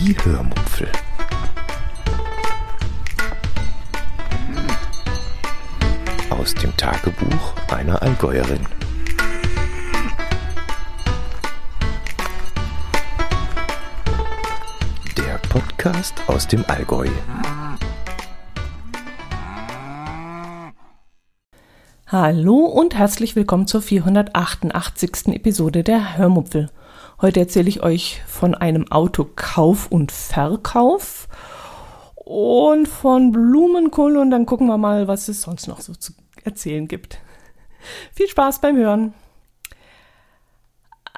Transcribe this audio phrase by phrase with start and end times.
[0.00, 0.86] Die Hörmupfel.
[6.30, 8.60] Aus dem Tagebuch einer Allgäuerin.
[15.16, 17.08] Der Podcast aus dem Allgäu.
[22.06, 25.34] Hallo und herzlich willkommen zur 488.
[25.34, 26.70] Episode der Hörmupfel.
[27.20, 31.26] Heute erzähle ich euch von einem Autokauf und Verkauf
[32.14, 36.12] und von Blumenkohl und dann gucken wir mal, was es sonst noch so zu
[36.44, 37.18] erzählen gibt.
[38.12, 39.14] Viel Spaß beim Hören.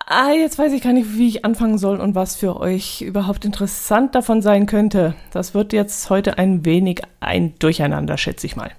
[0.06, 3.44] Ah, jetzt weiß ich gar nicht, wie ich anfangen soll und was für euch überhaupt
[3.44, 5.14] interessant davon sein könnte.
[5.32, 8.72] Das wird jetzt heute ein wenig ein Durcheinander, schätze ich mal.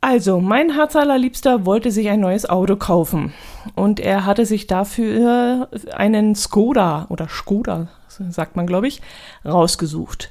[0.00, 3.32] Also, mein Herz allerliebster wollte sich ein neues Auto kaufen
[3.74, 9.02] und er hatte sich dafür einen Skoda oder Skoda, sagt man glaube ich,
[9.44, 10.30] rausgesucht.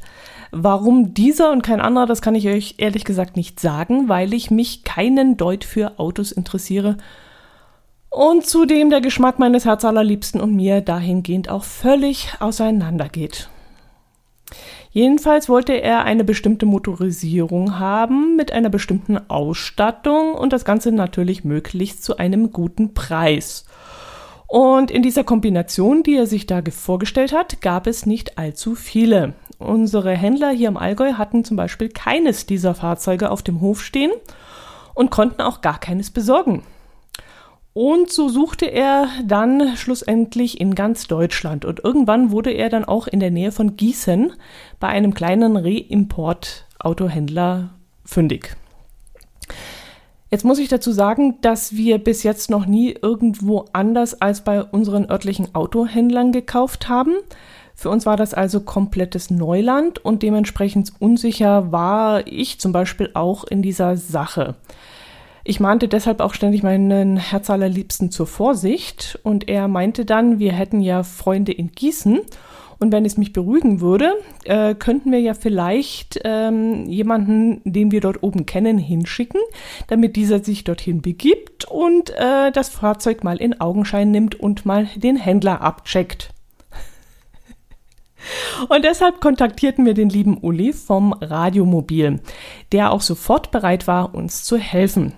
[0.52, 4.50] Warum dieser und kein anderer, das kann ich euch ehrlich gesagt nicht sagen, weil ich
[4.52, 6.96] mich keinen Deut für Autos interessiere
[8.10, 13.50] und zudem der Geschmack meines Herz allerliebsten und mir dahingehend auch völlig auseinandergeht.
[14.92, 21.44] Jedenfalls wollte er eine bestimmte Motorisierung haben mit einer bestimmten Ausstattung und das Ganze natürlich
[21.44, 23.66] möglichst zu einem guten Preis.
[24.48, 29.34] Und in dieser Kombination, die er sich da vorgestellt hat, gab es nicht allzu viele.
[29.60, 34.12] Unsere Händler hier im Allgäu hatten zum Beispiel keines dieser Fahrzeuge auf dem Hof stehen
[34.94, 36.64] und konnten auch gar keines besorgen.
[37.78, 41.64] Und so suchte er dann schlussendlich in ganz Deutschland.
[41.64, 44.34] Und irgendwann wurde er dann auch in der Nähe von Gießen
[44.80, 47.70] bei einem kleinen Reimport-Autohändler
[48.04, 48.56] fündig.
[50.32, 54.64] Jetzt muss ich dazu sagen, dass wir bis jetzt noch nie irgendwo anders als bei
[54.64, 57.14] unseren örtlichen Autohändlern gekauft haben.
[57.76, 63.44] Für uns war das also komplettes Neuland und dementsprechend unsicher war ich zum Beispiel auch
[63.44, 64.56] in dieser Sache.
[65.50, 70.52] Ich mahnte deshalb auch ständig meinen Herz allerliebsten zur Vorsicht und er meinte dann, wir
[70.52, 72.20] hätten ja Freunde in Gießen
[72.80, 78.02] und wenn es mich beruhigen würde, äh, könnten wir ja vielleicht ähm, jemanden, den wir
[78.02, 79.40] dort oben kennen, hinschicken,
[79.88, 84.90] damit dieser sich dorthin begibt und äh, das Fahrzeug mal in Augenschein nimmt und mal
[84.98, 86.34] den Händler abcheckt.
[88.68, 92.20] Und deshalb kontaktierten wir den lieben Uli vom Radiomobil,
[92.74, 95.14] der auch sofort bereit war, uns zu helfen.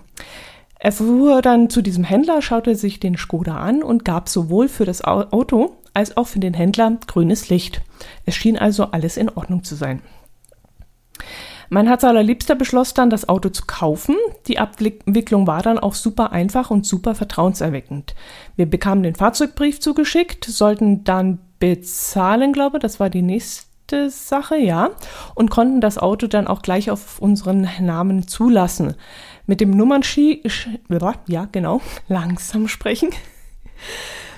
[0.79, 4.85] Er fuhr dann zu diesem Händler, schaute sich den Skoda an und gab sowohl für
[4.85, 7.81] das Auto als auch für den Händler grünes Licht.
[8.25, 10.01] Es schien also alles in Ordnung zu sein.
[11.71, 14.15] Mein Herz allerliebster beschloss dann, das Auto zu kaufen.
[14.47, 18.15] Die Abwicklung war dann auch super einfach und super vertrauenserweckend.
[18.55, 24.91] Wir bekamen den Fahrzeugbrief zugeschickt, sollten dann bezahlen, glaube das war die nächste Sache, ja,
[25.35, 28.95] und konnten das Auto dann auch gleich auf unseren Namen zulassen.
[29.49, 30.69] Mit dem Nummernschild,
[31.25, 33.09] ja, genau, langsam sprechen.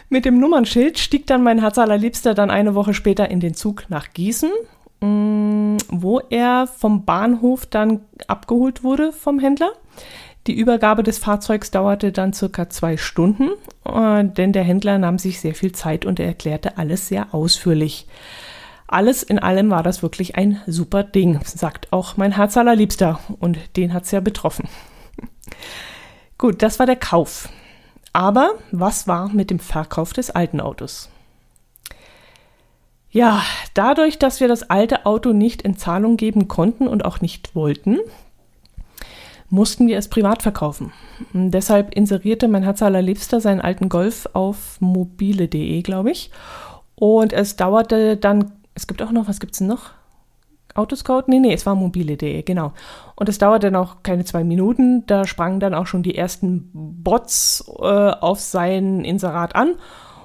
[0.08, 3.84] Mit dem Nummernschild stieg dann mein Herz allerliebster dann eine Woche später in den Zug
[3.90, 4.50] nach Gießen,
[5.02, 9.74] mm, wo er vom Bahnhof dann abgeholt wurde vom Händler.
[10.48, 13.50] Die Übergabe des Fahrzeugs dauerte dann circa zwei Stunden,
[13.84, 18.08] äh, denn der Händler nahm sich sehr viel Zeit und er erklärte alles sehr ausführlich.
[18.88, 23.58] Alles in allem war das wirklich ein super Ding, sagt auch mein Herz allerliebster und
[23.76, 24.70] den hat's ja betroffen.
[26.38, 27.50] Gut, das war der Kauf.
[28.14, 31.10] Aber was war mit dem Verkauf des alten Autos?
[33.10, 37.56] Ja, dadurch, dass wir das alte Auto nicht in Zahlung geben konnten und auch nicht
[37.56, 38.00] wollten,
[39.50, 40.94] mussten wir es privat verkaufen.
[41.34, 46.32] Und deshalb inserierte mein Herz allerliebster seinen alten Golf auf mobile.de, glaube ich.
[46.96, 49.92] Und es dauerte dann, es gibt auch noch, was gibt es noch?
[50.74, 51.24] Autoscout?
[51.28, 52.74] Nee, nee, es war mobile.de, genau.
[53.16, 55.06] Und es dauerte noch keine zwei Minuten.
[55.06, 59.76] Da sprangen dann auch schon die ersten Bots äh, auf sein Inserat an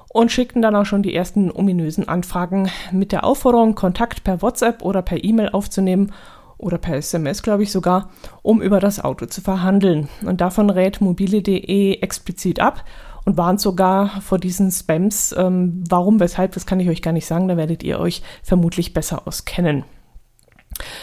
[0.09, 4.83] und schickten dann auch schon die ersten ominösen Anfragen mit der Aufforderung, Kontakt per WhatsApp
[4.83, 6.13] oder per E-Mail aufzunehmen
[6.59, 8.09] oder per SMS, glaube ich sogar,
[8.43, 10.09] um über das Auto zu verhandeln.
[10.25, 12.85] Und davon rät mobile.de explizit ab
[13.27, 15.35] und warnt sogar vor diesen Spams.
[15.37, 18.95] Ähm, warum, weshalb, das kann ich euch gar nicht sagen, da werdet ihr euch vermutlich
[18.95, 19.85] besser auskennen.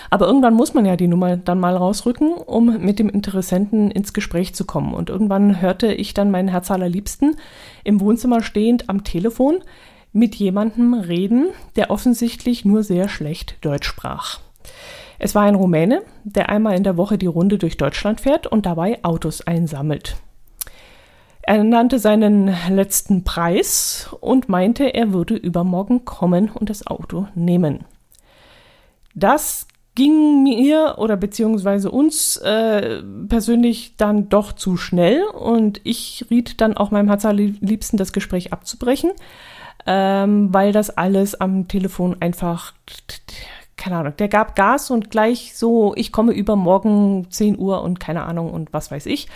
[0.10, 4.14] Aber irgendwann muss man ja die Nummer dann mal rausrücken, um mit dem Interessenten ins
[4.14, 4.94] Gespräch zu kommen.
[4.94, 7.36] Und irgendwann hörte ich dann meinen Herz allerliebsten
[7.84, 9.60] im Wohnzimmer stehend am Telefon
[10.12, 14.40] mit jemandem reden, der offensichtlich nur sehr schlecht Deutsch sprach.
[15.20, 18.66] Es war ein Rumäne, der einmal in der Woche die Runde durch Deutschland fährt und
[18.66, 20.18] dabei Autos einsammelt.
[21.42, 27.84] Er nannte seinen letzten Preis und meinte, er würde übermorgen kommen und das Auto nehmen.
[29.14, 36.62] Das ging mir oder beziehungsweise uns äh, persönlich dann doch zu schnell und ich riet
[36.62, 39.12] dann auch meinem Herz liebsten das Gespräch abzubrechen,
[39.86, 42.74] ähm, weil das alles am Telefon einfach,
[43.78, 48.24] keine Ahnung, der gab Gas und gleich so, ich komme übermorgen 10 Uhr und keine
[48.24, 49.28] Ahnung und was weiß ich.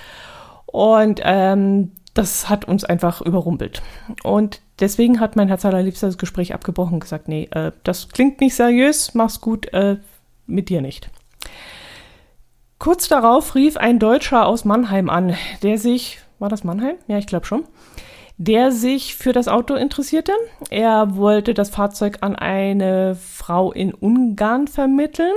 [0.65, 3.81] Und ähm, das hat uns einfach überrumpelt.
[4.23, 8.41] Und deswegen hat mein Herz allerliebster das Gespräch abgebrochen und gesagt, nee, äh, das klingt
[8.41, 9.97] nicht seriös, mach's gut, äh,
[10.47, 11.09] mit dir nicht.
[12.79, 16.95] Kurz darauf rief ein Deutscher aus Mannheim an, der sich, war das Mannheim?
[17.07, 17.63] Ja, ich glaube schon,
[18.37, 20.31] der sich für das Auto interessierte.
[20.69, 25.33] Er wollte das Fahrzeug an eine Frau in Ungarn vermitteln.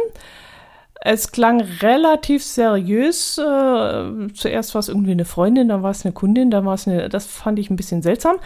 [1.02, 3.38] Es klang relativ seriös.
[3.38, 6.87] Äh, zuerst war es irgendwie eine Freundin, dann war es eine Kundin, dann war es
[6.87, 8.37] eine, das fand ich ein bisschen seltsam.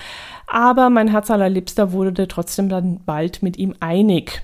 [0.46, 4.42] Aber mein Herz allerliebster wurde trotzdem dann bald mit ihm einig.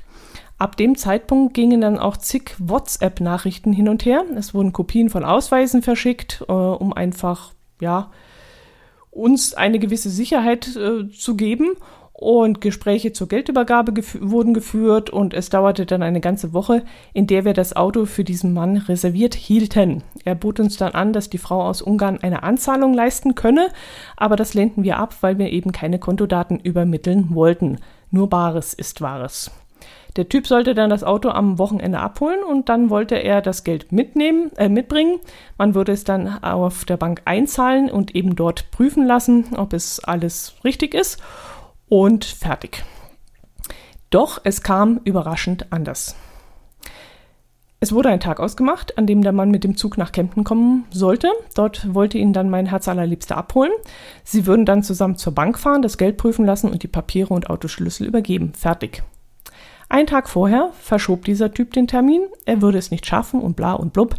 [0.59, 4.25] Ab dem Zeitpunkt gingen dann auch zig WhatsApp-Nachrichten hin und her.
[4.37, 8.11] Es wurden Kopien von Ausweisen verschickt, äh, um einfach, ja,
[9.11, 11.77] uns eine gewisse Sicherheit äh, zu geben.
[12.21, 16.85] Und Gespräche zur Geldübergabe gef wurden geführt und es dauerte dann eine ganze Woche,
[17.15, 20.03] in der wir das Auto für diesen Mann reserviert hielten.
[20.27, 23.69] Er bot uns dann an, dass die Frau aus Ungarn eine Anzahlung leisten könne,
[24.19, 27.79] aber das lehnten wir ab, weil wir eben keine Kontodaten übermitteln wollten.
[28.11, 29.51] Nur Bares ist Wahres.
[30.17, 33.93] Der Typ sollte dann das Auto am Wochenende abholen und dann wollte er das Geld
[33.93, 35.21] mitnehmen, äh, mitbringen.
[35.57, 40.05] Man würde es dann auf der Bank einzahlen und eben dort prüfen lassen, ob es
[40.05, 41.19] alles richtig ist
[41.91, 42.83] und fertig.
[44.09, 46.17] Doch es kam überraschend anders.
[47.83, 50.85] Es wurde ein Tag ausgemacht, an dem der Mann mit dem Zug nach Kempten kommen
[50.91, 51.31] sollte.
[51.55, 53.73] Dort wollte ihn dann mein Herz allerliebster abholen.
[54.23, 57.49] Sie würden dann zusammen zur Bank fahren, das Geld prüfen lassen und die Papiere und
[57.49, 58.53] Autoschlüssel übergeben.
[58.55, 59.03] Fertig.
[59.89, 63.73] Ein Tag vorher verschob dieser Typ den Termin, er würde es nicht schaffen und bla
[63.73, 64.15] und blub,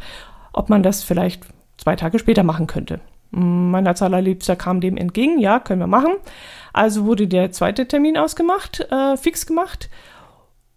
[0.52, 1.44] ob man das vielleicht
[1.78, 3.00] zwei Tage später machen könnte.
[3.30, 6.16] Mein als allerliebster kam dem entgegen, ja, können wir machen.
[6.74, 9.90] Also wurde der zweite Termin ausgemacht, äh, fix gemacht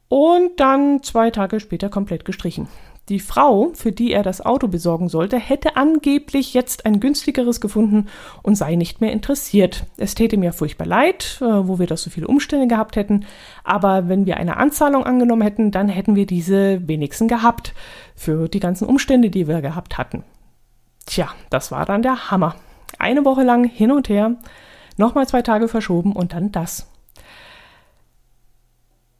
[0.09, 2.69] und dann zwei Tage später komplett gestrichen.
[3.11, 8.07] Die Frau, für die er das Auto besorgen sollte, hätte angeblich jetzt ein günstigeres gefunden
[8.43, 9.85] und sei nicht mehr interessiert.
[9.99, 13.27] Es täte mir furchtbar leid, äh, wo wir das so viele Umstände gehabt hätten,
[13.63, 17.75] aber wenn wir eine Anzahlung angenommen hätten, dann hätten wir diese wenigsten gehabt
[18.17, 20.25] für die ganzen Umstände, die wir gehabt hatten.
[21.05, 22.55] Tja, das war dann der Hammer.
[22.99, 24.37] Eine Woche lang hin und her,
[24.97, 26.89] nochmal zwei Tage verschoben und dann das.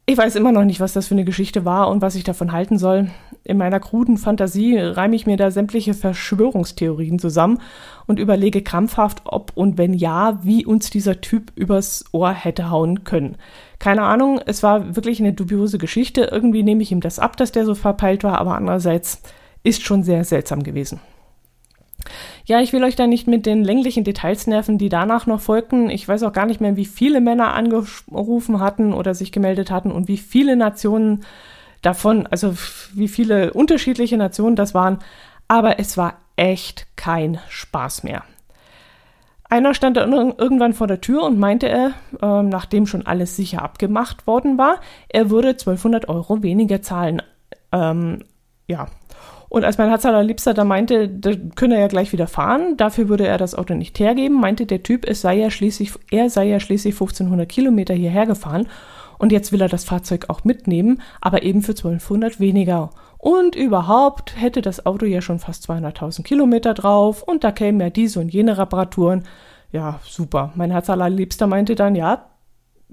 [0.07, 2.51] Ich weiß immer noch nicht, was das für eine Geschichte war und was ich davon
[2.51, 3.09] halten soll.
[3.43, 7.59] In meiner kruden Fantasie reime ich mir da sämtliche Verschwörungstheorien zusammen
[8.05, 13.03] und überlege krampfhaft, ob und wenn ja, wie uns dieser Typ übers Ohr hätte hauen
[13.03, 13.37] können.
[13.79, 16.29] Keine Ahnung, es war wirklich eine dubiose Geschichte.
[16.31, 19.23] Irgendwie nehme ich ihm das ab, dass der so verpeilt war, aber andererseits
[19.63, 20.99] ist schon sehr seltsam gewesen.
[22.45, 25.89] Ja, ich will euch da nicht mit den länglichen Details nerven, die danach noch folgten.
[25.89, 29.91] Ich weiß auch gar nicht mehr, wie viele Männer angerufen hatten oder sich gemeldet hatten
[29.91, 31.23] und wie viele Nationen
[31.81, 32.55] davon, also
[32.93, 34.99] wie viele unterschiedliche Nationen das waren.
[35.47, 38.23] Aber es war echt kein Spaß mehr.
[39.47, 44.25] Einer stand irgendwann vor der Tür und meinte er, äh, nachdem schon alles sicher abgemacht
[44.25, 47.21] worden war, er würde 1200 Euro weniger zahlen.
[47.71, 48.23] Ähm,
[48.67, 48.87] ja,
[49.55, 53.07] und als mein Herz allerliebster da meinte, da könne er ja gleich wieder fahren, dafür
[53.07, 56.49] würde er das Auto nicht hergeben, meinte der Typ, es sei ja schließlich, er sei
[56.49, 58.67] ja schließlich 1500 Kilometer hierher gefahren
[59.17, 62.89] und jetzt will er das Fahrzeug auch mitnehmen, aber eben für 1200 weniger.
[63.17, 67.89] Und überhaupt hätte das Auto ja schon fast 200.000 Kilometer drauf und da kämen ja
[67.89, 69.23] diese und jene Reparaturen.
[69.71, 70.51] Ja, super.
[70.55, 72.25] Mein Herz allerliebster meinte dann, ja,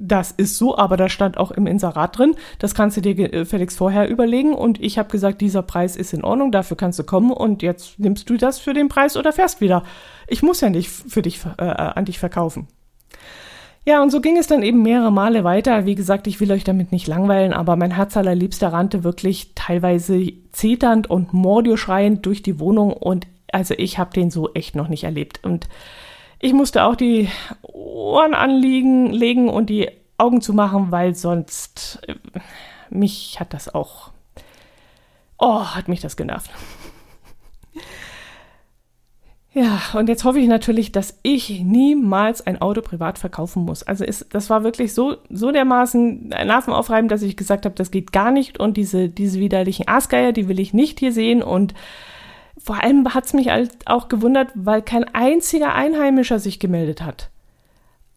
[0.03, 3.45] das ist so, aber da stand auch im Inserat drin, das kannst du dir äh,
[3.45, 7.05] Felix vorher überlegen und ich habe gesagt, dieser Preis ist in Ordnung, dafür kannst du
[7.05, 9.85] kommen und jetzt nimmst du das für den Preis oder fährst wieder.
[10.27, 12.67] Ich muss ja nicht für dich äh, äh, an dich verkaufen.
[13.85, 15.87] Ja, und so ging es dann eben mehrere Male weiter.
[15.87, 20.33] Wie gesagt, ich will euch damit nicht langweilen, aber mein Herz allerliebster rannte wirklich teilweise
[20.53, 25.05] zeternd und mordioschreiend durch die Wohnung und also ich habe den so echt noch nicht
[25.05, 25.69] erlebt und
[26.43, 27.29] ich musste auch die
[27.63, 32.15] Ohren anlegen, legen und die Augen zu machen, weil sonst äh,
[32.91, 34.11] mich hat das auch.
[35.39, 36.51] Oh, hat mich das genervt.
[39.55, 43.83] Ja, und jetzt hoffe ich natürlich, dass ich niemals ein Auto privat verkaufen muss.
[43.83, 48.13] Also ist, das war wirklich so, so dermaßen nervenaufreibend, dass ich gesagt habe, das geht
[48.13, 51.75] gar nicht und diese, diese widerlichen Aasgeier, die will ich nicht hier sehen und
[52.65, 53.51] vor allem hat es mich
[53.87, 57.31] auch gewundert, weil kein einziger Einheimischer sich gemeldet hat.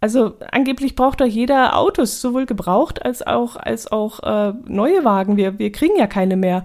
[0.02, 5.36] Also angeblich braucht doch jeder Autos, sowohl gebraucht als auch, als auch äh, neue Wagen.
[5.36, 6.64] Wir, wir kriegen ja keine mehr.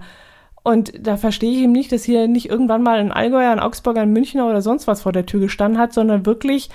[0.63, 4.01] Und da verstehe ich eben nicht, dass hier nicht irgendwann mal ein Allgäuer, ein Augsburger,
[4.01, 6.69] ein Münchner oder sonst was vor der Tür gestanden hat, sondern wirklich,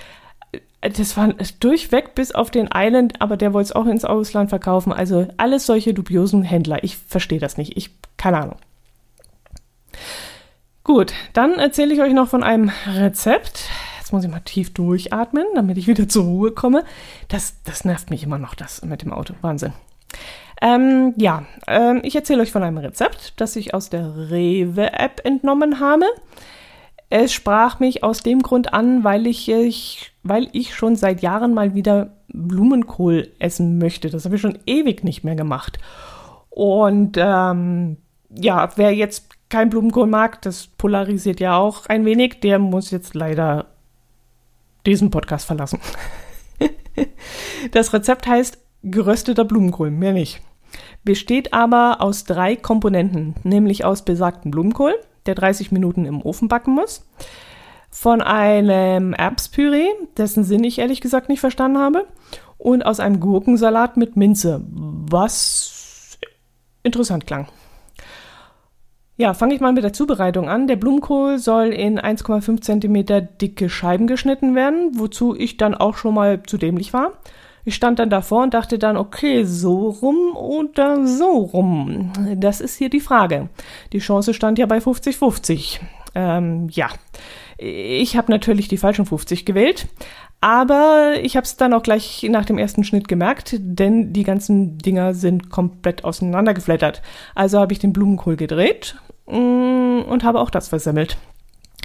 [0.81, 4.51] äh, das war durchweg bis auf den Island, aber der wollte es auch ins Ausland
[4.51, 4.93] verkaufen.
[4.93, 6.83] Also alles solche dubiosen Händler.
[6.83, 7.77] Ich verstehe das nicht.
[7.77, 8.57] Ich, keine Ahnung.
[10.87, 13.69] Gut, dann erzähle ich euch noch von einem Rezept.
[13.99, 16.85] Jetzt muss ich mal tief durchatmen, damit ich wieder zur Ruhe komme.
[17.27, 19.35] Das, das nervt mich immer noch, das mit dem Auto.
[19.41, 19.73] Wahnsinn.
[20.63, 25.81] Ähm, ja, ähm, ich erzähle euch von einem Rezept, das ich aus der Rewe-App entnommen
[25.81, 26.05] habe.
[27.11, 31.53] Es sprach mich aus dem Grund an, weil ich, ich, weil ich schon seit Jahren
[31.53, 34.09] mal wieder Blumenkohl essen möchte.
[34.09, 35.81] Das habe ich schon ewig nicht mehr gemacht.
[36.49, 37.97] Und ähm,
[38.31, 43.15] ja, wer jetzt kein Blumenkohl mag, das polarisiert ja auch ein wenig, der muss jetzt
[43.15, 43.67] leider
[44.85, 45.81] diesen Podcast verlassen.
[47.73, 50.41] das Rezept heißt gerösteter Blumenkohl, mehr nicht.
[51.05, 54.95] Besteht aber aus drei Komponenten, nämlich aus besagtem Blumenkohl,
[55.27, 57.07] der 30 Minuten im Ofen backen muss,
[57.91, 62.07] von einem Erbspüree, dessen Sinn ich ehrlich gesagt nicht verstanden habe,
[62.59, 66.19] und aus einem Gurkensalat mit Minze, was
[66.83, 67.49] interessant klang.
[69.19, 70.67] Ja, fange ich mal mit der Zubereitung an.
[70.67, 76.15] Der Blumenkohl soll in 1,5 cm dicke Scheiben geschnitten werden, wozu ich dann auch schon
[76.15, 77.13] mal zu dämlich war.
[77.65, 82.13] Ich stand dann davor und dachte dann, okay, so rum oder so rum.
[82.37, 83.49] Das ist hier die Frage.
[83.93, 85.81] Die Chance stand ja bei 50-50.
[86.15, 86.89] Ähm, ja,
[87.59, 89.89] ich habe natürlich die falschen 50 gewählt.
[90.41, 94.79] Aber ich habe es dann auch gleich nach dem ersten Schnitt gemerkt, denn die ganzen
[94.79, 97.01] Dinger sind komplett auseinandergeflattert.
[97.35, 98.97] Also habe ich den Blumenkohl gedreht
[99.27, 101.19] und habe auch das versemmelt.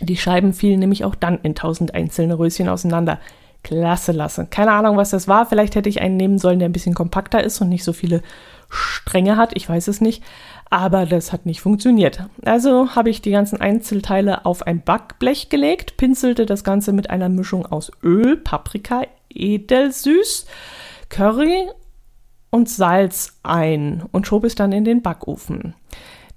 [0.02, 3.20] Die Scheiben fielen nämlich auch dann in tausend einzelne Röschen auseinander.
[3.64, 4.48] Klasse lasse.
[4.50, 5.46] Keine Ahnung, was das war.
[5.46, 8.24] Vielleicht hätte ich einen nehmen sollen, der ein bisschen kompakter ist und nicht so viele
[8.70, 9.52] Stränge hat.
[9.56, 10.24] Ich weiß es nicht.
[10.72, 12.24] Aber das hat nicht funktioniert.
[12.46, 17.30] Also habe ich die ganzen Einzelteile auf ein Backblech gelegt, pinselte das Ganze mit einer
[17.30, 20.46] Mischung aus Öl, Paprika, Edelsüß,
[21.10, 21.70] Curry
[22.50, 25.76] und Salz ein und schob es dann in den Backofen.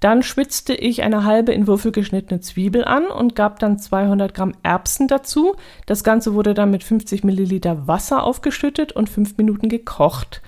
[0.04, 4.52] Dann schwitzte ich eine halbe in Würfel geschnittene Zwiebel an und gab dann 200 Gramm
[4.62, 5.56] Erbsen dazu.
[5.86, 10.42] Das Ganze wurde dann mit 50 Milliliter Wasser aufgeschüttet und fünf Minuten gekocht.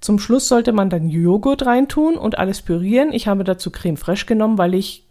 [0.00, 3.12] Zum Schluss sollte man dann Joghurt reintun und alles pürieren.
[3.12, 5.06] Ich habe dazu Creme fraiche genommen, weil ich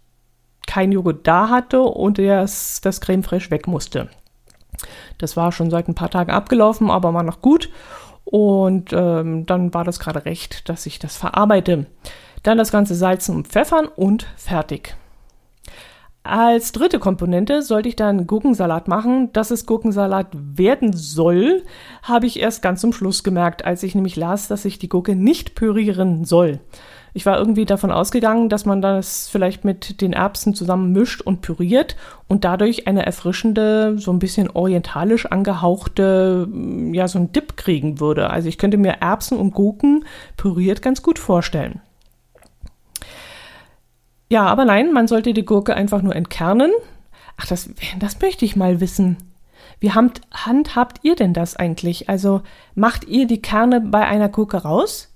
[0.66, 4.10] kein Joghurt da hatte und das, das Creme fraiche weg musste.
[5.16, 7.70] Das war schon seit ein paar Tagen abgelaufen, aber war noch gut.
[8.26, 11.86] Und ähm, dann war das gerade recht, dass ich das verarbeite.
[12.46, 14.94] Dann das Ganze salzen und pfeffern und fertig.
[16.22, 19.32] Als dritte Komponente sollte ich dann Gurkensalat machen.
[19.32, 21.64] Dass es Gurkensalat werden soll,
[22.04, 25.16] habe ich erst ganz zum Schluss gemerkt, als ich nämlich las, dass ich die Gurke
[25.16, 26.60] nicht pürieren soll.
[27.14, 31.40] Ich war irgendwie davon ausgegangen, dass man das vielleicht mit den Erbsen zusammen mischt und
[31.40, 31.96] püriert
[32.28, 36.46] und dadurch eine erfrischende, so ein bisschen orientalisch angehauchte,
[36.92, 38.30] ja, so ein Dip kriegen würde.
[38.30, 40.04] Also ich könnte mir Erbsen und Gurken
[40.36, 41.80] püriert ganz gut vorstellen.
[44.28, 46.72] Ja, aber nein, man sollte die Gurke einfach nur entkernen.
[47.36, 49.16] Ach, das, das möchte ich mal wissen.
[49.78, 52.08] Wie hand, handhabt ihr denn das eigentlich?
[52.08, 52.42] Also
[52.74, 55.12] macht ihr die Kerne bei einer Gurke raus?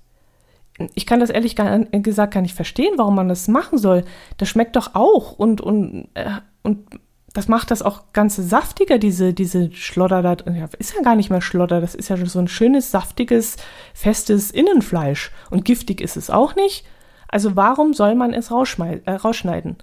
[0.95, 4.05] Ich kann das ehrlich gesagt gar nicht verstehen, warum man das machen soll.
[4.39, 6.31] Das schmeckt doch auch und, und, äh,
[6.63, 6.87] und
[7.33, 10.37] das macht das auch ganz saftiger, diese, diese Schlodder da.
[10.53, 13.57] Ja, ist ja gar nicht mehr Schlodder, das ist ja so ein schönes, saftiges,
[13.95, 15.31] festes Innenfleisch.
[15.51, 16.85] Und giftig ist es auch nicht.
[17.31, 19.77] Also warum soll man es äh, rausschneiden?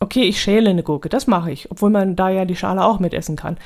[0.00, 2.98] Okay, ich schäle eine Gurke, das mache ich, obwohl man da ja die Schale auch
[2.98, 3.58] mitessen kann.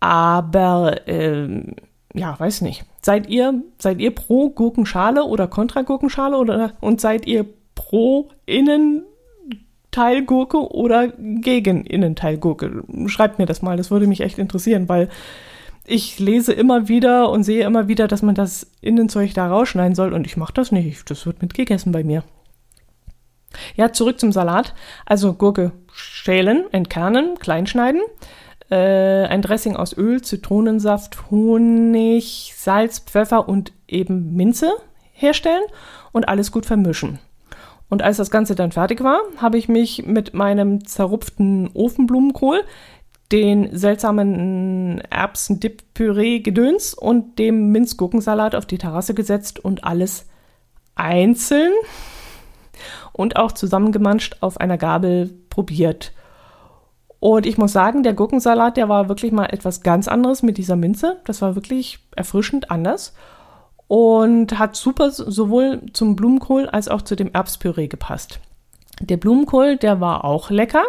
[0.00, 1.74] Aber ähm,
[2.14, 2.84] ja, weiß nicht.
[3.02, 10.72] Seid ihr seid ihr pro Gurkenschale oder kontra Gurkenschale oder und seid ihr pro Innenteilgurke
[10.72, 12.84] oder gegen Innenteilgurke?
[13.06, 15.08] Schreibt mir das mal, das würde mich echt interessieren, weil
[15.88, 20.12] ich lese immer wieder und sehe immer wieder, dass man das Innenzeug da rausschneiden soll
[20.12, 21.10] und ich mache das nicht.
[21.10, 22.22] Das wird mitgegessen bei mir.
[23.74, 24.74] Ja, zurück zum Salat.
[25.06, 28.02] Also Gurke schälen, entkernen, kleinschneiden.
[28.70, 34.70] Äh, ein Dressing aus Öl, Zitronensaft, Honig, Salz, Pfeffer und eben Minze
[35.12, 35.64] herstellen
[36.12, 37.18] und alles gut vermischen.
[37.88, 42.60] Und als das Ganze dann fertig war, habe ich mich mit meinem zerrupften Ofenblumenkohl
[43.32, 50.26] den seltsamen Erbsen-Dip-Püree-Gedöns und dem Minzgurkensalat auf die Terrasse gesetzt und alles
[50.94, 51.72] einzeln
[53.12, 56.12] und auch zusammengemanscht auf einer Gabel probiert.
[57.20, 60.76] Und ich muss sagen, der Gurkensalat, der war wirklich mal etwas ganz anderes mit dieser
[60.76, 61.18] Minze.
[61.24, 63.12] Das war wirklich erfrischend anders
[63.88, 68.38] und hat super sowohl zum Blumenkohl als auch zu dem Erbspüree gepasst.
[69.00, 70.84] Der Blumenkohl, der war auch lecker,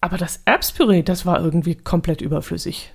[0.00, 2.92] aber das Erbspüree, das war irgendwie komplett überflüssig.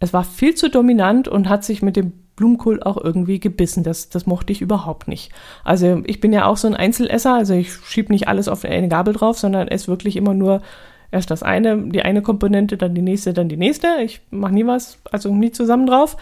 [0.00, 3.82] Es war viel zu dominant und hat sich mit dem Blumenkohl auch irgendwie gebissen.
[3.82, 5.32] Das, das mochte ich überhaupt nicht.
[5.64, 8.88] Also ich bin ja auch so ein Einzelesser, also ich schiebe nicht alles auf eine
[8.88, 10.62] Gabel drauf, sondern esse wirklich immer nur
[11.10, 13.88] erst das eine, die eine Komponente, dann die nächste, dann die nächste.
[14.04, 16.16] Ich mache nie was, also nie zusammen drauf.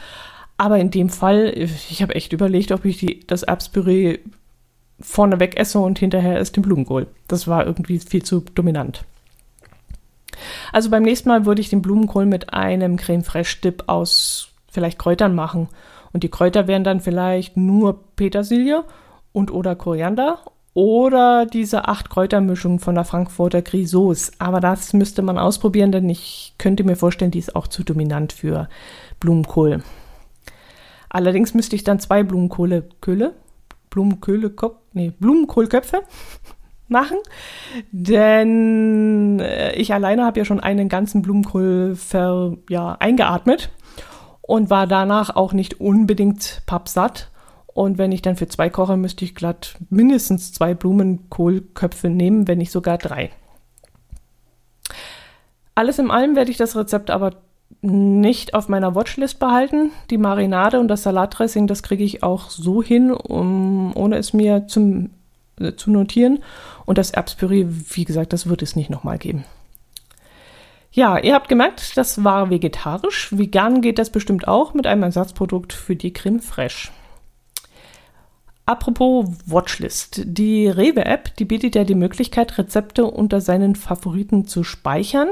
[0.56, 4.20] Aber in dem Fall, ich habe echt überlegt, ob ich die, das Erbspüree
[4.98, 7.08] vorneweg esse und hinterher ist den Blumenkohl.
[7.28, 9.04] Das war irgendwie viel zu dominant.
[10.72, 14.98] Also beim nächsten Mal würde ich den Blumenkohl mit einem Creme Fraiche Dip aus vielleicht
[14.98, 15.68] Kräutern machen.
[16.12, 18.84] Und die Kräuter wären dann vielleicht nur Petersilie
[19.32, 20.40] und oder Koriander
[20.76, 24.32] oder diese acht Kräutermischung von der Frankfurter Grisauce.
[24.38, 28.34] Aber das müsste man ausprobieren, denn ich könnte mir vorstellen, die ist auch zu dominant
[28.34, 28.68] für
[29.18, 29.82] Blumenkohl.
[31.08, 33.32] Allerdings müsste ich dann zwei Blumenkohle, Köhle,
[33.88, 34.52] Blumenkohle,
[34.92, 36.02] nee, Blumenkohlköpfe
[36.88, 37.18] machen,
[37.90, 43.70] denn äh, ich alleine habe ja schon einen ganzen Blumenkohl ver, ja, eingeatmet
[44.42, 47.30] und war danach auch nicht unbedingt pappsatt.
[47.66, 52.58] Und wenn ich dann für zwei koche, müsste ich glatt mindestens zwei Blumenkohlköpfe nehmen, wenn
[52.58, 53.30] nicht sogar drei.
[55.74, 57.32] Alles in allem werde ich das Rezept aber
[57.82, 59.90] nicht auf meiner Watchlist behalten.
[60.10, 64.66] Die Marinade und das Salatdressing, das kriege ich auch so hin, um, ohne es mir
[64.68, 65.10] zum,
[65.60, 66.42] äh, zu notieren.
[66.84, 69.44] Und das Erbspüree, wie gesagt, das wird es nicht nochmal geben.
[70.92, 73.28] Ja, ihr habt gemerkt, das war vegetarisch.
[73.36, 76.88] Vegan geht das bestimmt auch mit einem Ersatzprodukt für die Creme Fraiche.
[78.68, 80.22] Apropos Watchlist.
[80.24, 85.28] Die Rewe-App, die bietet ja die Möglichkeit, Rezepte unter seinen Favoriten zu speichern.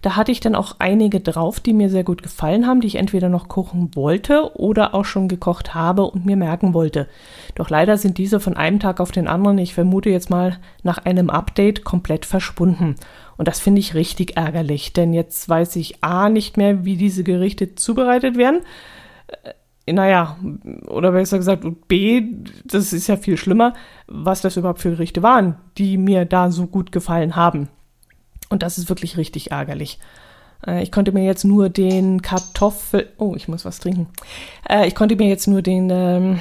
[0.00, 2.94] Da hatte ich dann auch einige drauf, die mir sehr gut gefallen haben, die ich
[2.94, 7.08] entweder noch kochen wollte oder auch schon gekocht habe und mir merken wollte.
[7.56, 10.96] Doch leider sind diese von einem Tag auf den anderen, ich vermute jetzt mal nach
[10.96, 12.96] einem Update, komplett verschwunden.
[13.36, 17.22] Und das finde ich richtig ärgerlich, denn jetzt weiß ich A nicht mehr, wie diese
[17.22, 18.62] Gerichte zubereitet werden
[19.92, 20.36] naja,
[20.86, 22.22] oder besser gesagt, B,
[22.64, 23.74] das ist ja viel schlimmer,
[24.06, 27.68] was das überhaupt für Gerichte waren, die mir da so gut gefallen haben.
[28.50, 29.98] Und das ist wirklich richtig ärgerlich.
[30.66, 34.08] Äh, ich konnte mir jetzt nur den Kartoffel, oh, ich muss was trinken.
[34.68, 36.40] Äh, ich konnte mir jetzt nur den ähm,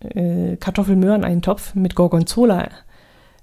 [0.00, 2.68] äh, Kartoffelmöhren-Eintopf mit Gorgonzola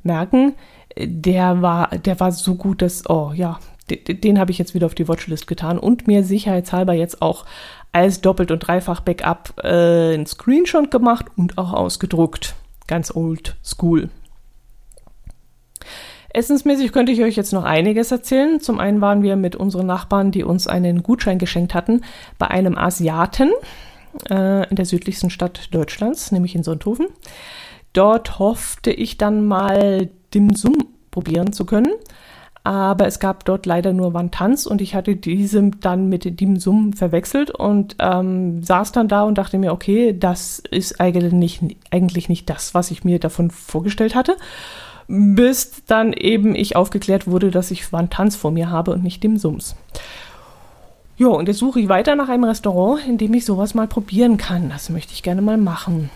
[0.03, 0.55] merken.
[0.97, 4.95] Der war, der war so gut, dass, oh ja, den, habe ich jetzt wieder auf
[4.95, 7.45] die Watchlist getan und mir sicherheitshalber jetzt auch
[7.91, 12.55] als doppelt und dreifach Backup äh, einen Screenshot gemacht und auch ausgedruckt.
[12.87, 14.09] Ganz old school.
[16.31, 18.59] Essensmäßig könnte ich euch jetzt noch einiges erzählen.
[18.59, 22.01] Zum einen waren wir mit unseren Nachbarn, die uns einen Gutschein geschenkt hatten,
[22.37, 23.51] bei einem Asiaten
[24.29, 27.07] äh, in der südlichsten Stadt Deutschlands, nämlich in Sonthofen.
[27.93, 30.75] Dort hoffte ich dann mal Dim Sum
[31.09, 31.93] probieren zu können
[32.63, 36.93] aber es gab dort leider nur Wantans und ich hatte diese dann mit dem Sum
[36.93, 42.29] verwechselt und ähm, saß dann da und dachte mir, okay, das ist eigentlich nicht, eigentlich
[42.29, 44.35] nicht das, was ich mir davon vorgestellt hatte,
[45.07, 49.37] bis dann eben ich aufgeklärt wurde, dass ich Wantans vor mir habe und nicht dem
[49.37, 49.75] Sums.
[51.17, 54.37] Ja, und jetzt suche ich weiter nach einem Restaurant, in dem ich sowas mal probieren
[54.37, 54.69] kann.
[54.69, 56.09] Das möchte ich gerne mal machen.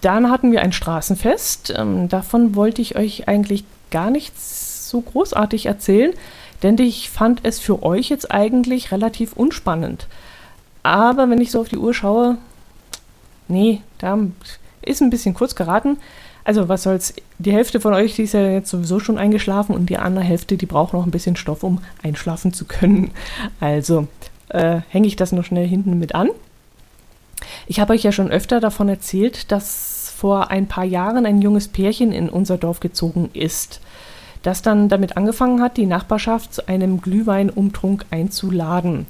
[0.00, 1.74] Dann hatten wir ein Straßenfest.
[1.76, 6.12] Ähm, davon wollte ich euch eigentlich gar nichts so großartig erzählen,
[6.62, 10.06] denn ich fand es für euch jetzt eigentlich relativ unspannend.
[10.82, 12.38] Aber wenn ich so auf die Uhr schaue,
[13.48, 14.18] nee, da
[14.82, 15.98] ist ein bisschen kurz geraten.
[16.44, 19.86] Also was soll's, die Hälfte von euch, die ist ja jetzt sowieso schon eingeschlafen und
[19.86, 23.10] die andere Hälfte, die braucht noch ein bisschen Stoff, um einschlafen zu können.
[23.60, 24.08] Also
[24.48, 26.30] äh, hänge ich das noch schnell hinten mit an.
[27.66, 29.89] Ich habe euch ja schon öfter davon erzählt, dass
[30.20, 33.80] vor ein paar Jahren ein junges Pärchen in unser Dorf gezogen ist,
[34.42, 39.06] das dann damit angefangen hat, die Nachbarschaft zu einem Glühweinumtrunk einzuladen.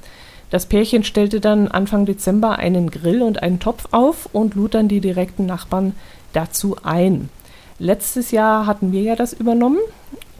[0.51, 4.87] Das Pärchen stellte dann Anfang Dezember einen Grill und einen Topf auf und lud dann
[4.87, 5.96] die direkten Nachbarn
[6.33, 7.29] dazu ein.
[7.81, 9.81] Letztes Jahr hatten wir ja das übernommen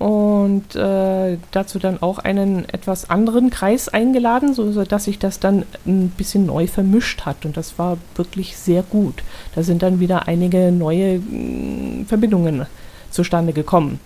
[0.01, 5.67] und äh, dazu dann auch einen etwas anderen Kreis eingeladen, so dass sich das dann
[5.87, 9.23] ein bisschen neu vermischt hat und das war wirklich sehr gut.
[9.55, 12.65] Da sind dann wieder einige neue äh, Verbindungen
[13.11, 14.01] zustande gekommen.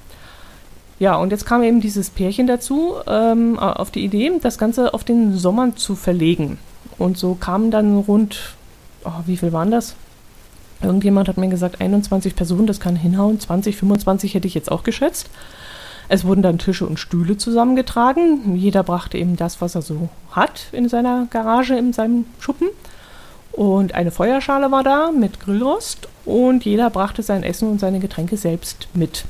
[0.99, 5.05] Ja, und jetzt kam eben dieses Pärchen dazu ähm, auf die Idee, das Ganze auf
[5.05, 6.59] den Sommer zu verlegen.
[6.99, 8.57] Und so kamen dann rund,
[9.05, 9.95] oh, wie viel waren das?
[10.83, 13.39] Irgendjemand hat mir gesagt, 21 Personen, das kann hinhauen.
[13.39, 15.31] 20, 25 hätte ich jetzt auch geschätzt.
[16.09, 18.57] Es wurden dann Tische und Stühle zusammengetragen.
[18.57, 22.69] Jeder brachte eben das, was er so hat in seiner Garage, in seinem Schuppen.
[23.53, 28.37] Und eine Feuerschale war da mit Grillrost und jeder brachte sein Essen und seine Getränke
[28.37, 29.25] selbst mit.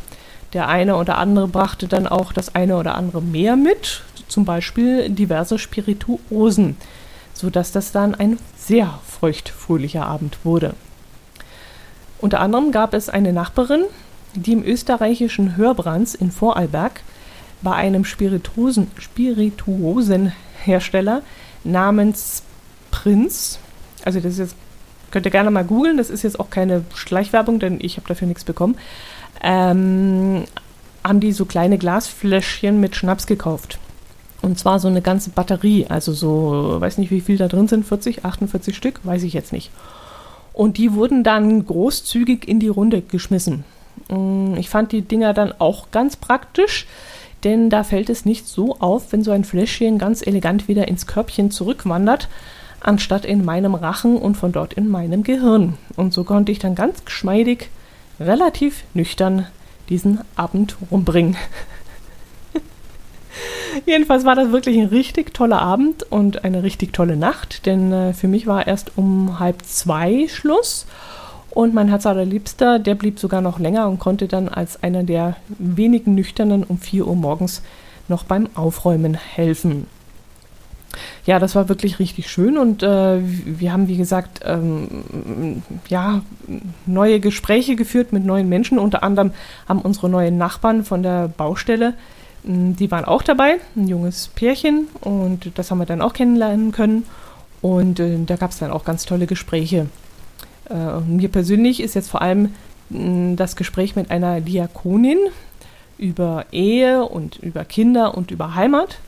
[0.55, 5.11] Der eine oder andere brachte dann auch das eine oder andere mehr mit, zum Beispiel
[5.11, 6.77] diverse Spirituosen,
[7.35, 10.75] sodass das dann ein sehr feuchtfröhlicher Abend wurde.
[12.19, 13.85] Unter anderem gab es eine Nachbarin,
[14.35, 17.01] die im österreichischen Hörbrands in Vorarlberg
[17.63, 21.23] bei einem Spirituosen, Spirituosenhersteller
[21.65, 22.43] namens
[22.91, 23.59] Prinz,
[24.05, 24.55] also das ist jetzt,
[25.11, 28.29] könnt ihr gerne mal googeln, das ist jetzt auch keine Schleichwerbung, denn ich habe dafür
[28.29, 28.77] nichts bekommen,
[29.43, 30.45] ähm,
[31.03, 33.79] haben die so kleine Glasfläschchen mit Schnaps gekauft.
[34.43, 37.87] Und zwar so eine ganze Batterie, also so, weiß nicht, wie viel da drin sind,
[37.87, 39.71] 40, 48 Stück, weiß ich jetzt nicht.
[40.53, 43.65] Und die wurden dann großzügig in die Runde geschmissen.
[44.09, 46.87] Mm, ich fand die Dinger dann auch ganz praktisch,
[47.45, 51.07] denn da fällt es nicht so auf, wenn so ein Fläschchen ganz elegant wieder ins
[51.07, 52.29] Körbchen zurückwandert,
[52.81, 55.79] anstatt in meinem Rachen und von dort in meinem Gehirn.
[55.97, 57.71] Und so konnte ich dann ganz geschmeidig,
[58.21, 59.47] relativ nüchtern
[59.89, 61.37] diesen Abend rumbringen.
[63.87, 68.15] Jedenfalls war das wirklich ein richtig toller Abend und eine richtig tolle Nacht, denn äh,
[68.15, 70.87] für mich war erst um halb zwei Schluss
[71.55, 75.37] und mein Herz allerliebster, der blieb sogar noch länger und konnte dann als einer der
[75.59, 77.63] wenigen Nüchternen um vier Uhr morgens
[78.09, 79.87] noch beim Aufräumen helfen.
[81.27, 86.23] Ja, das war wirklich richtig schön und äh, wir haben, wie gesagt, ähm, ja,
[86.87, 88.79] neue Gespräche geführt mit neuen Menschen.
[88.79, 89.33] Unter anderem
[89.69, 91.95] haben unsere neuen Nachbarn von der Baustelle
[92.45, 96.73] Mm, die waren auch dabei, ein junges Pärchen und das haben wir dann auch kennenlernen
[96.73, 97.05] können
[97.63, 99.87] und äh, da gab es dann auch ganz tolle Gespräche.
[100.71, 102.55] Äh, mir persönlich ist jetzt vor allem
[102.91, 105.19] mh, mm, das Gespräch mit einer Diakonin
[105.99, 108.99] über Ehe und über Kinder und über Heimat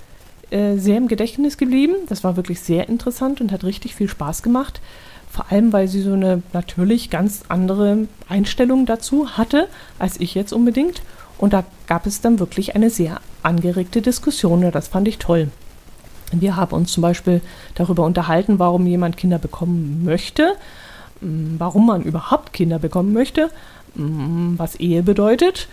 [0.50, 1.94] äh, sehr im Gedächtnis geblieben.
[2.08, 4.80] Das war wirklich sehr interessant und hat richtig viel Spaß gemacht.
[5.28, 10.52] Vor allem, weil sie so eine natürlich ganz andere Einstellung dazu hatte, als ich jetzt
[10.52, 11.02] unbedingt.
[11.36, 14.62] Und da gab es dann wirklich eine sehr angeregte Diskussion.
[14.62, 15.48] Ja, das fand ich toll.
[16.32, 17.40] Wir haben uns zum Beispiel
[17.74, 20.54] darüber unterhalten, warum jemand Kinder bekommen möchte,
[21.20, 23.50] warum man überhaupt Kinder bekommen möchte,
[23.94, 25.68] mm, was Ehe bedeutet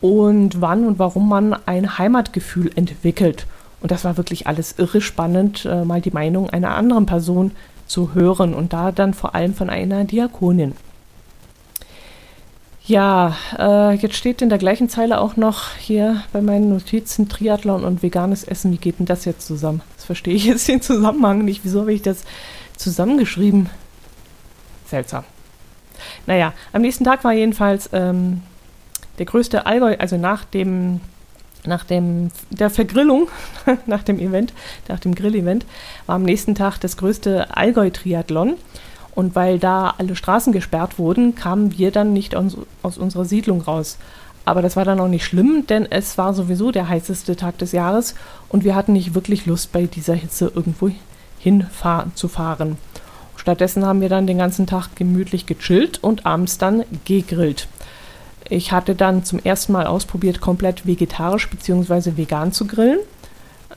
[0.00, 3.46] und wann und warum man ein Heimatgefühl entwickelt.
[3.80, 7.52] Und das war wirklich alles irre spannend, äh, mal die Meinung einer anderen Person
[7.86, 10.74] zu hören und da dann vor allem von einer Diakonin.
[12.88, 17.84] Ja, äh, jetzt steht in der gleichen Zeile auch noch hier bei meinen Notizen Triathlon
[17.84, 18.72] und veganes Essen.
[18.72, 19.82] Wie geht denn das jetzt zusammen?
[19.96, 21.64] Das verstehe ich jetzt den Zusammenhang nicht.
[21.64, 22.24] Wieso habe ich das
[22.76, 23.68] zusammengeschrieben?
[24.88, 25.24] Seltsam.
[26.26, 28.42] Naja, am nächsten Tag war jedenfalls ähm,
[29.18, 31.00] der größte Allgäu, also nach dem,
[31.64, 33.28] nach dem, der Vergrillung,
[33.86, 34.52] nach dem Event,
[34.88, 35.66] nach dem Grillevent,
[36.06, 38.56] war am nächsten Tag das größte Allgäu-Triathlon.
[39.14, 43.60] Und weil da alle Straßen gesperrt wurden, kamen wir dann nicht aus, aus unserer Siedlung
[43.62, 43.98] raus.
[44.44, 47.72] Aber das war dann auch nicht schlimm, denn es war sowieso der heißeste Tag des
[47.72, 48.14] Jahres
[48.48, 50.90] und wir hatten nicht wirklich Lust, bei dieser Hitze irgendwo
[51.40, 52.78] hinzufahren.
[53.38, 57.68] Stattdessen haben wir dann den ganzen Tag gemütlich gechillt und abends dann gegrillt.
[58.50, 62.16] Ich hatte dann zum ersten Mal ausprobiert, komplett vegetarisch bzw.
[62.16, 62.98] vegan zu grillen.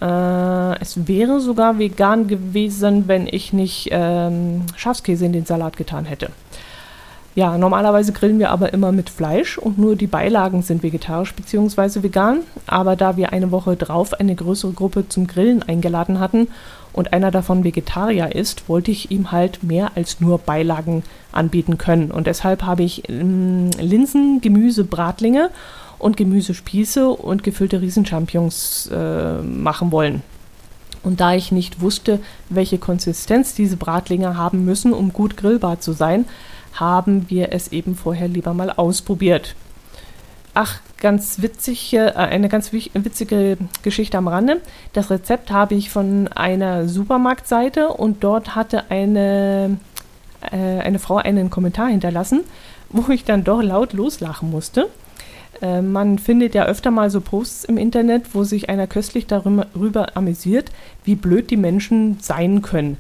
[0.02, 6.06] Äh, es wäre sogar vegan gewesen, wenn ich nicht ähm, Schafskäse in den Salat getan
[6.06, 6.32] hätte.
[7.36, 12.04] Ja, normalerweise grillen wir aber immer mit Fleisch und nur die Beilagen sind vegetarisch bzw.
[12.04, 12.40] vegan.
[12.66, 16.48] Aber da wir eine Woche drauf eine größere Gruppe zum Grillen eingeladen hatten
[16.94, 22.12] und einer davon Vegetarier ist, wollte ich ihm halt mehr als nur Beilagen anbieten können.
[22.12, 25.50] Und deshalb habe ich ähm, Linsen, Gemüse, Bratlinge
[26.00, 30.22] und Gemüsespieße und gefüllte Riesenchampignons äh, machen wollen.
[31.04, 35.94] Und da ich nicht wusste, welche Konsistenz diese Bratlinge haben müssen, um gut grillbar zu
[35.94, 36.26] sein,
[36.74, 39.56] haben wir es eben vorher lieber mal ausprobiert.
[40.54, 44.60] Ach, ganz witzig, äh, eine ganz witzige Geschichte am Rande.
[44.92, 49.78] Das Rezept habe ich von einer Supermarktseite und dort hatte eine,
[50.52, 52.42] äh, eine Frau einen Kommentar hinterlassen,
[52.90, 54.90] wo ich dann doch laut loslachen musste.
[55.62, 60.18] Äh, man findet ja öfter mal so Posts im Internet, wo sich einer köstlich darüber
[60.18, 60.70] amüsiert,
[61.06, 62.98] wie blöd die Menschen sein können.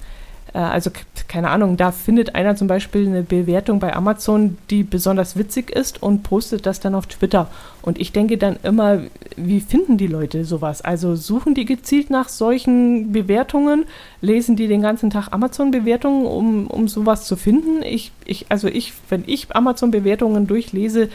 [0.53, 0.91] Äh, also
[1.27, 6.03] keine Ahnung, da findet einer zum Beispiel eine Bewertung bei Amazon, die besonders witzig ist
[6.03, 7.49] und postet das dann auf Twitter.
[7.81, 8.99] Und ich denke dann immer,
[9.37, 10.81] wie finden die Leute sowas?
[10.81, 13.85] Also suchen die gezielt nach solchen Bewertungen,
[14.19, 17.81] lesen die den ganzen Tag Amazon-Bewertungen, um, um sowas zu finden?
[17.81, 21.09] Ich, ich, also ich, wenn ich Amazon-Bewertungen durchlese,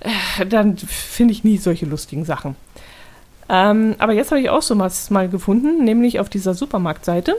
[0.00, 2.56] äh, dann finde ich nie solche lustigen Sachen.
[3.48, 7.36] Ähm, aber jetzt habe ich auch so was mal gefunden, nämlich auf dieser Supermarktseite.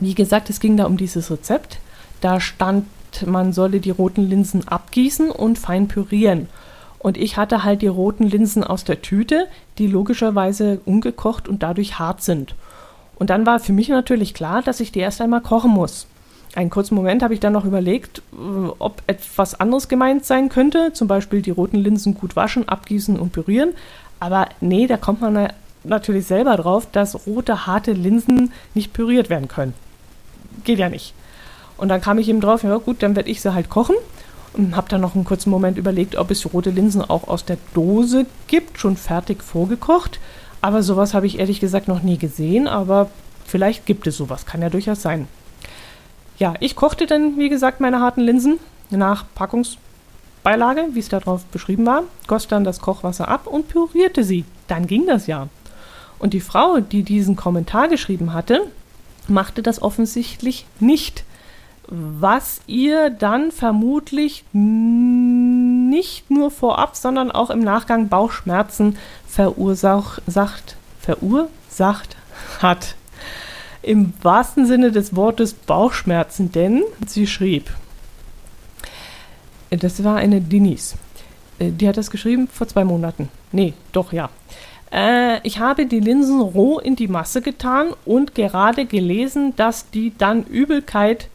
[0.00, 1.78] Wie gesagt, es ging da um dieses Rezept.
[2.20, 2.86] Da stand,
[3.26, 6.48] man solle die roten Linsen abgießen und fein pürieren.
[6.98, 9.46] Und ich hatte halt die roten Linsen aus der Tüte,
[9.78, 12.54] die logischerweise ungekocht und dadurch hart sind.
[13.16, 16.06] Und dann war für mich natürlich klar, dass ich die erst einmal kochen muss.
[16.54, 20.92] Einen kurzen Moment habe ich dann noch überlegt, äh, ob etwas anderes gemeint sein könnte,
[20.92, 23.70] zum Beispiel die roten Linsen gut waschen, abgießen und pürieren.
[24.18, 25.52] Aber nee, da kommt man
[25.84, 29.74] natürlich selber drauf, dass rote, harte Linsen nicht püriert werden können.
[30.64, 31.14] Geht ja nicht.
[31.76, 33.96] Und dann kam ich eben drauf, ja gut, dann werde ich sie halt kochen.
[34.52, 37.56] Und habe dann noch einen kurzen Moment überlegt, ob es rote Linsen auch aus der
[37.72, 40.18] Dose gibt, schon fertig vorgekocht.
[40.60, 43.10] Aber sowas habe ich ehrlich gesagt noch nie gesehen, aber
[43.46, 45.28] vielleicht gibt es sowas, kann ja durchaus sein.
[46.38, 48.58] Ja, ich kochte dann, wie gesagt, meine harten Linsen
[48.90, 49.76] nach Packungs
[50.42, 54.44] Beilage, wie es darauf beschrieben war, goss dann das Kochwasser ab und pürierte sie.
[54.68, 55.48] Dann ging das ja.
[56.18, 58.62] Und die Frau, die diesen Kommentar geschrieben hatte,
[59.28, 61.24] machte das offensichtlich nicht,
[61.86, 70.22] was ihr dann vermutlich nicht nur vorab, sondern auch im Nachgang Bauchschmerzen verursacht,
[71.00, 72.16] verursacht
[72.60, 72.94] hat.
[73.82, 77.70] Im wahrsten Sinne des Wortes Bauchschmerzen, denn sie schrieb,
[79.70, 80.96] das war eine Denise.
[81.58, 83.28] Äh, die hat das geschrieben vor zwei Monaten.
[83.52, 84.30] Nee, doch, ja.
[84.92, 90.12] Äh, ich habe die Linsen roh in die Masse getan und gerade gelesen, dass die
[90.16, 91.28] dann Übelkeit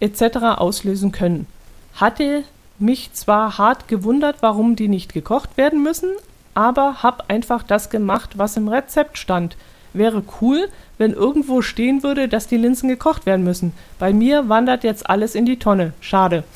[0.00, 0.36] etc.
[0.56, 1.46] auslösen können.
[1.94, 2.44] Hatte
[2.78, 6.10] mich zwar hart gewundert, warum die nicht gekocht werden müssen,
[6.54, 9.56] aber hab einfach das gemacht, was im Rezept stand.
[9.92, 13.72] Wäre cool, wenn irgendwo stehen würde, dass die Linsen gekocht werden müssen.
[13.98, 15.92] Bei mir wandert jetzt alles in die Tonne.
[16.00, 16.44] Schade.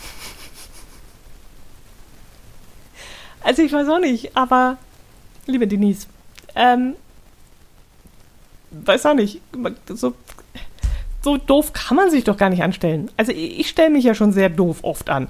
[3.47, 4.79] Also ich weiß auch nicht, aber
[5.47, 6.07] liebe Denise,
[6.55, 6.95] ähm,
[8.71, 9.41] weiß auch nicht,
[9.89, 10.15] so,
[11.23, 13.11] so doof kann man sich doch gar nicht anstellen.
[13.17, 15.29] Also ich, stelle mich ja schon sehr doof oft an.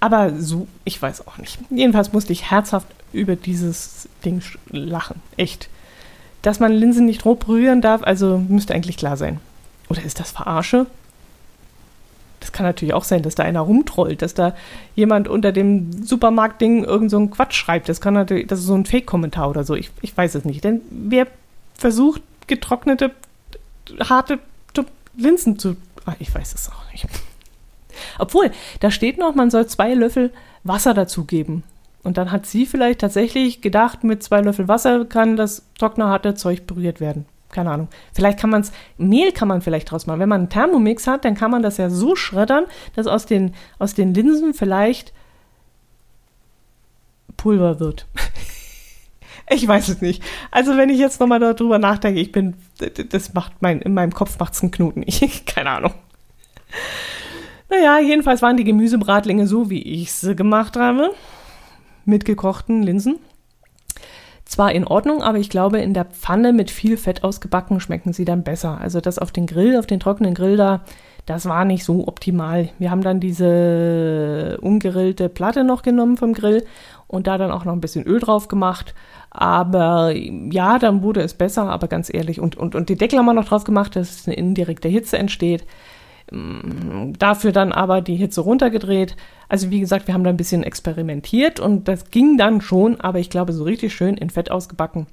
[0.00, 1.58] Aber so, ich weiß auch nicht.
[1.70, 5.22] Jedenfalls musste ich herzhaft über dieses Ding lachen.
[5.36, 5.68] Echt.
[6.42, 9.40] Dass man Linsen nicht roh berühren darf, also müsste eigentlich klar sein.
[9.88, 10.86] Oder ist das Verarsche?
[12.44, 14.54] Das kann natürlich auch sein, dass da einer rumtrollt, dass da
[14.94, 17.88] jemand unter dem Supermarktding irgend so einen Quatsch schreibt.
[17.88, 19.74] Das kann natürlich, das ist so ein Fake-Kommentar oder so.
[19.74, 20.62] Ich, ich weiß es nicht.
[20.62, 21.26] Denn wer
[21.72, 23.12] versucht, getrocknete,
[23.98, 24.40] harte
[25.16, 25.76] Linsen zu.
[26.04, 27.06] Ah, ich weiß es auch nicht.
[28.18, 30.30] Obwohl, da steht noch, man soll zwei Löffel
[30.64, 31.62] Wasser dazugeben.
[32.02, 36.34] Und dann hat sie vielleicht tatsächlich gedacht, mit zwei Löffel Wasser kann das trockene, harte
[36.34, 37.24] Zeug berührt werden
[37.54, 37.88] keine Ahnung.
[38.12, 40.20] Vielleicht kann man es, Mehl kann man vielleicht draus machen.
[40.20, 43.54] Wenn man einen Thermomix hat, dann kann man das ja so schreddern, dass aus den,
[43.78, 45.14] aus den Linsen vielleicht
[47.36, 48.06] Pulver wird.
[49.50, 50.22] ich weiß es nicht.
[50.50, 52.54] Also wenn ich jetzt nochmal darüber nachdenke, ich bin,
[53.08, 55.04] das macht mein, in meinem Kopf macht es einen Knoten.
[55.46, 55.94] Keine Ahnung.
[57.70, 61.14] Naja, jedenfalls waren die Gemüsebratlinge so, wie ich sie gemacht habe.
[62.04, 63.18] Mit gekochten Linsen
[64.44, 68.24] zwar in Ordnung, aber ich glaube, in der Pfanne mit viel Fett ausgebacken schmecken sie
[68.24, 68.78] dann besser.
[68.80, 70.82] Also das auf den Grill, auf den trockenen Grill da,
[71.26, 72.68] das war nicht so optimal.
[72.78, 76.66] Wir haben dann diese ungerillte Platte noch genommen vom Grill
[77.06, 78.94] und da dann auch noch ein bisschen Öl drauf gemacht.
[79.30, 82.40] Aber ja, dann wurde es besser, aber ganz ehrlich.
[82.40, 85.64] Und, und, und die Deckel haben wir noch drauf gemacht, dass eine indirekte Hitze entsteht.
[86.34, 89.16] Mm, dafür dann aber die Hitze runtergedreht.
[89.48, 93.18] Also wie gesagt, wir haben da ein bisschen experimentiert und das ging dann schon, aber
[93.18, 95.06] ich glaube, so richtig schön in Fett ausgebacken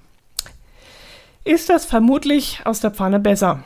[1.43, 3.63] ist das vermutlich aus der Pfanne besser.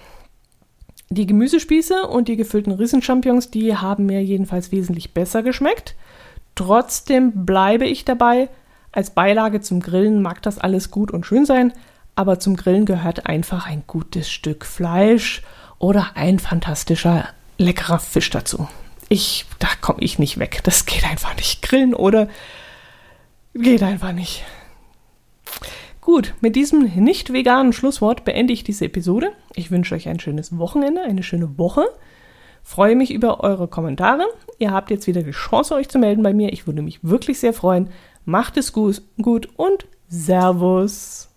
[1.09, 5.95] Die Gemüsespieße und die gefüllten Rissenchampignons, die haben mir jedenfalls wesentlich besser geschmeckt.
[6.55, 8.49] Trotzdem bleibe ich dabei,
[8.91, 11.73] als Beilage zum Grillen mag das alles gut und schön sein,
[12.15, 15.43] aber zum Grillen gehört einfach ein gutes Stück Fleisch
[15.79, 18.67] oder ein fantastischer, leckerer Fisch dazu.
[19.09, 20.61] Ich, da komme ich nicht weg.
[20.63, 21.61] Das geht einfach nicht.
[21.61, 22.27] Grillen oder
[23.53, 24.43] geht einfach nicht.
[26.01, 29.31] Gut, mit diesem nicht veganen Schlusswort beende ich diese Episode.
[29.55, 31.85] Ich wünsche euch ein schönes Wochenende, eine schöne Woche.
[32.63, 34.25] Freue mich über eure Kommentare.
[34.59, 36.53] Ihr habt jetzt wieder die Chance, euch zu melden bei mir.
[36.53, 37.89] Ich würde mich wirklich sehr freuen.
[38.23, 41.29] Macht es gut, gut und Servus.